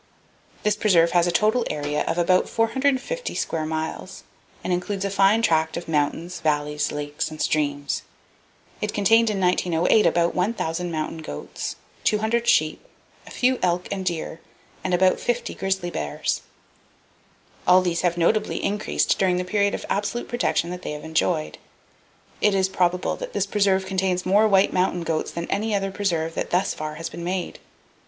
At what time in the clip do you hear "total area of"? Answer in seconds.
1.31-2.17